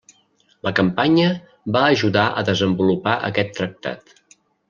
La 0.67 0.71
campanya 0.79 1.27
va 1.75 1.83
ajudar 1.89 2.25
a 2.41 2.45
desenvolupar 2.49 3.15
aquest 3.31 3.53
Tractat. 3.61 4.19